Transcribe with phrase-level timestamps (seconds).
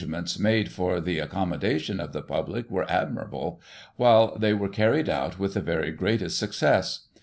[0.01, 3.61] 55 ments made for the accommodation of the public were admirable,
[3.97, 7.01] while they were carried out with the very greatest success.